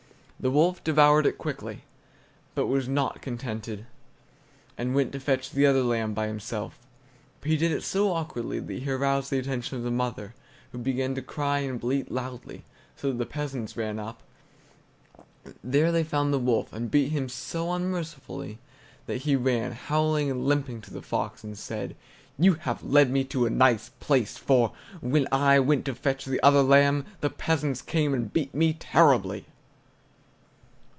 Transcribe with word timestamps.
The 0.43 0.49
wolf 0.49 0.83
devoured 0.83 1.27
it 1.27 1.37
quickly, 1.37 1.81
but 2.55 2.65
was 2.65 2.87
not 2.89 3.21
contented, 3.21 3.85
and 4.75 4.95
went 4.95 5.11
to 5.11 5.19
fetch 5.19 5.51
the 5.51 5.67
other 5.67 5.83
lamb 5.83 6.15
by 6.15 6.25
himself, 6.25 6.79
but 7.41 7.51
he 7.51 7.57
did 7.57 7.71
it 7.71 7.83
so 7.83 8.11
awkwardly 8.11 8.57
that 8.59 8.79
he 8.81 8.89
aroused 8.89 9.29
the 9.29 9.37
attention 9.37 9.77
of 9.77 9.83
the 9.83 9.91
mother, 9.91 10.33
who 10.71 10.79
began 10.79 11.13
to 11.13 11.21
cry 11.21 11.59
and 11.59 11.79
bleat 11.79 12.09
loudly, 12.11 12.63
so 12.95 13.09
that 13.09 13.19
the 13.19 13.25
peasants 13.27 13.77
ran 13.77 13.99
up. 13.99 14.23
There 15.63 15.91
they 15.91 16.03
found 16.03 16.33
the 16.33 16.39
wolf, 16.39 16.73
and 16.73 16.89
beat 16.89 17.09
him 17.11 17.29
so 17.29 17.71
unmercifully 17.71 18.57
that 19.05 19.17
he 19.17 19.35
ran, 19.35 19.73
howling 19.73 20.31
and 20.31 20.47
limping, 20.47 20.81
to 20.81 20.91
the 20.91 21.03
fox, 21.03 21.43
and 21.43 21.55
said: 21.55 21.95
"You 22.39 22.55
have 22.55 22.81
led 22.83 23.11
me 23.11 23.23
to 23.25 23.45
a 23.45 23.51
nice 23.51 23.89
place, 23.99 24.39
for, 24.39 24.71
when 25.01 25.27
I 25.31 25.59
went 25.59 25.85
to 25.85 25.93
fetch 25.93 26.25
the 26.25 26.41
other 26.41 26.63
lamb, 26.63 27.05
the 27.19 27.29
peasants 27.29 27.83
came 27.83 28.15
and 28.15 28.33
beat 28.33 28.55
me 28.55 28.73
terribly!" 28.73 29.45